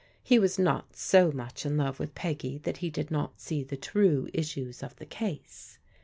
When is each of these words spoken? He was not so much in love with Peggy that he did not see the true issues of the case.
He 0.23 0.39
was 0.39 0.57
not 0.57 0.95
so 0.95 1.31
much 1.31 1.63
in 1.63 1.77
love 1.77 1.99
with 1.99 2.15
Peggy 2.15 2.57
that 2.63 2.77
he 2.77 2.89
did 2.89 3.11
not 3.11 3.39
see 3.39 3.61
the 3.61 3.77
true 3.77 4.29
issues 4.33 4.81
of 4.81 4.95
the 4.95 5.05
case. 5.05 5.77